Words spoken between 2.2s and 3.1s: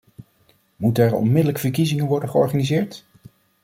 georganiseerd?